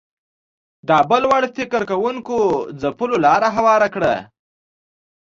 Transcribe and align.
دا 0.87 0.97
بل 1.09 1.23
وړ 1.29 1.43
فکر 1.57 1.81
کوونکو 1.91 2.37
ځپلو 2.81 3.17
لاره 3.25 3.49
هواره 3.55 3.87
کړه 3.95 4.13